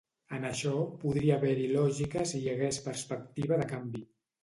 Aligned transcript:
En 0.37 0.45
això 0.51 0.71
podria 1.03 1.35
haver-hi 1.37 1.69
lògica 1.75 2.27
si 2.33 2.43
hi 2.43 2.53
hagués 2.57 2.83
perspectiva 2.91 3.65
de 3.65 3.73
canvi. 3.77 4.07